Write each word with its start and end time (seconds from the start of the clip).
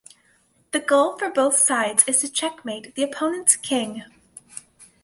The 0.71 0.79
goal 0.79 1.15
for 1.19 1.29
both 1.29 1.57
sides 1.59 2.03
is 2.07 2.21
to 2.21 2.31
checkmate 2.31 2.95
the 2.95 3.03
opponent's 3.03 3.55
king. 3.55 4.03